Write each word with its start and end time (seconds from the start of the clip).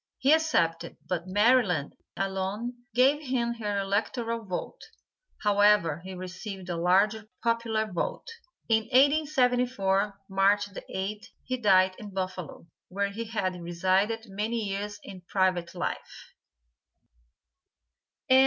He 0.17 0.33
accepted, 0.33 0.97
but 1.07 1.27
Maryland 1.27 1.93
alone 2.17 2.73
gave 2.95 3.21
him 3.21 3.53
her 3.59 3.77
electoral 3.77 4.43
vote; 4.43 4.81
however, 5.43 5.99
he 6.03 6.15
received 6.15 6.69
a 6.69 6.75
large 6.75 7.17
popular 7.43 7.85
vote. 7.85 8.25
In 8.67 8.85
1874, 8.85 10.21
March 10.27 10.65
the 10.73 10.81
8th, 10.91 11.27
he 11.43 11.55
died 11.57 11.93
in 11.99 12.09
Buffalo, 12.15 12.65
where 12.87 13.11
he 13.11 13.25
had 13.25 13.61
resided 13.61 14.25
many 14.27 14.69
years 14.69 14.99
in 15.03 15.21
private 15.29 15.75
life. 15.75 16.33